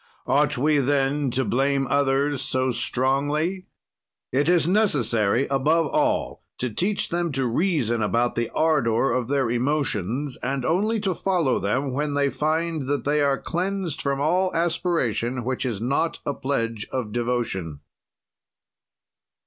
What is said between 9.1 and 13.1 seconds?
of their emotions, and only to follow them when they find that